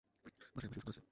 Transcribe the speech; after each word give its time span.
বাসায় 0.25 0.49
আমার 0.49 0.63
শিশু 0.65 0.79
সন্তান 0.79 0.89
আছে! 0.89 0.99